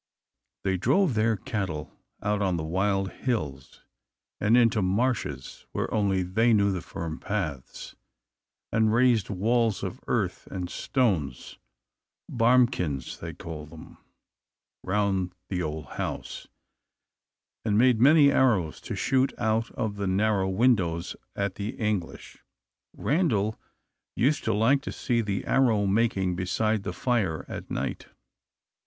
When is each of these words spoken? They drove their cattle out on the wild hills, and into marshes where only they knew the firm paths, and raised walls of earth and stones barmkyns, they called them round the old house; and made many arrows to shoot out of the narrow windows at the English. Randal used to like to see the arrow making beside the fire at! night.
They 0.63 0.77
drove 0.77 1.13
their 1.13 1.37
cattle 1.37 1.93
out 2.23 2.41
on 2.41 2.57
the 2.57 2.63
wild 2.63 3.11
hills, 3.11 3.83
and 4.39 4.57
into 4.57 4.81
marshes 4.81 5.67
where 5.73 5.93
only 5.93 6.23
they 6.23 6.53
knew 6.53 6.71
the 6.71 6.81
firm 6.81 7.19
paths, 7.19 7.95
and 8.71 8.91
raised 8.91 9.29
walls 9.29 9.83
of 9.83 9.99
earth 10.07 10.47
and 10.49 10.71
stones 10.71 11.59
barmkyns, 12.27 13.19
they 13.19 13.35
called 13.35 13.69
them 13.69 13.99
round 14.83 15.35
the 15.49 15.61
old 15.61 15.85
house; 15.85 16.47
and 17.63 17.77
made 17.77 18.01
many 18.01 18.31
arrows 18.31 18.81
to 18.81 18.95
shoot 18.95 19.31
out 19.37 19.69
of 19.73 19.97
the 19.97 20.07
narrow 20.07 20.49
windows 20.49 21.15
at 21.35 21.53
the 21.61 21.75
English. 21.77 22.43
Randal 22.97 23.55
used 24.15 24.43
to 24.45 24.53
like 24.55 24.81
to 24.81 24.91
see 24.91 25.21
the 25.21 25.45
arrow 25.45 25.85
making 25.85 26.35
beside 26.35 26.81
the 26.81 26.91
fire 26.91 27.45
at! 27.47 27.69
night. 27.69 28.07